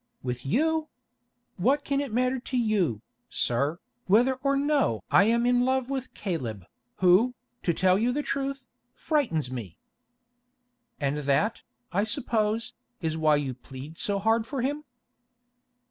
"With 0.23 0.47
you! 0.47 0.87
What 1.57 1.83
can 1.83 2.01
it 2.01 2.11
matter 2.11 2.39
to 2.39 2.57
you, 2.57 3.03
sir, 3.29 3.77
whether 4.07 4.33
or 4.41 4.55
no 4.57 5.03
I 5.11 5.25
am 5.25 5.45
in 5.45 5.63
love 5.63 5.91
with 5.91 6.15
Caleb, 6.15 6.65
who, 6.95 7.35
to 7.61 7.71
tell 7.71 7.99
you 7.99 8.11
the 8.11 8.23
truth, 8.23 8.65
frightens 8.95 9.51
me?" 9.51 9.77
"And 10.99 11.17
that, 11.17 11.61
I 11.91 12.03
suppose, 12.03 12.73
is 12.99 13.15
why 13.15 13.35
you 13.35 13.53
plead 13.53 13.99
so 13.99 14.17
hard 14.17 14.47
for 14.47 14.63
him?" 14.63 14.85